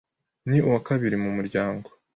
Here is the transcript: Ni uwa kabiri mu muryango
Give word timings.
Ni 0.49 0.57
uwa 0.67 0.79
kabiri 0.87 1.15
mu 1.23 1.29
muryango 1.37 1.87